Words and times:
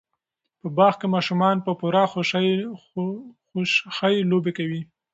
په 0.59 0.67
باغ 0.77 0.93
کې 0.99 1.07
ماشومان 1.15 1.55
په 1.65 1.71
پوره 1.79 2.03
خوشحۍ 3.51 4.17
لوبې 4.31 4.51
کوي. 4.57 4.81